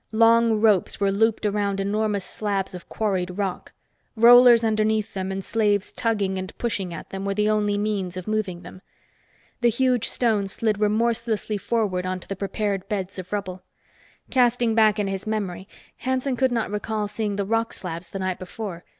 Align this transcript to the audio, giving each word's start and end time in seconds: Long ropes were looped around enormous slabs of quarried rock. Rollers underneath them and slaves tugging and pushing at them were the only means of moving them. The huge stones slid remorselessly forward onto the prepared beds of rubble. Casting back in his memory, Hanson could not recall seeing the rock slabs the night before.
Long 0.13 0.59
ropes 0.59 0.99
were 0.99 1.11
looped 1.11 1.45
around 1.45 1.79
enormous 1.79 2.25
slabs 2.25 2.73
of 2.73 2.89
quarried 2.89 3.37
rock. 3.37 3.71
Rollers 4.15 4.63
underneath 4.63 5.13
them 5.13 5.31
and 5.31 5.45
slaves 5.45 5.91
tugging 5.91 6.39
and 6.39 6.57
pushing 6.57 6.91
at 6.91 7.11
them 7.11 7.23
were 7.23 7.35
the 7.35 7.51
only 7.51 7.77
means 7.77 8.17
of 8.17 8.27
moving 8.27 8.63
them. 8.63 8.81
The 9.59 9.69
huge 9.69 10.09
stones 10.09 10.53
slid 10.53 10.79
remorselessly 10.79 11.59
forward 11.59 12.07
onto 12.07 12.25
the 12.27 12.35
prepared 12.35 12.89
beds 12.89 13.19
of 13.19 13.31
rubble. 13.31 13.61
Casting 14.31 14.73
back 14.73 14.97
in 14.97 15.07
his 15.07 15.27
memory, 15.27 15.67
Hanson 15.97 16.35
could 16.35 16.51
not 16.51 16.71
recall 16.71 17.07
seeing 17.07 17.35
the 17.35 17.45
rock 17.45 17.71
slabs 17.71 18.09
the 18.09 18.17
night 18.17 18.39
before. 18.39 18.83